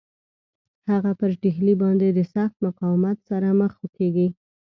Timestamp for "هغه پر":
0.89-1.31